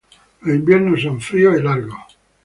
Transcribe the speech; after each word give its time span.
Los 0.41 0.55
inviernos 0.55 0.99
son 1.03 1.21
fríos 1.21 1.59
y 1.59 1.61
largos. 1.61 2.17